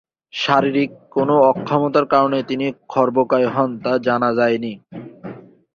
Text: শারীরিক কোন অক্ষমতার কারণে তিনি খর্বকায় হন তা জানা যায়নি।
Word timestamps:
শারীরিক 0.33 0.91
কোন 1.09 1.29
অক্ষমতার 1.51 2.05
কারণে 2.13 2.39
তিনি 2.43 2.65
খর্বকায় 2.87 3.47
হন 3.47 3.69
তা 3.83 3.91
জানা 4.07 4.29
যায়নি। 4.35 4.73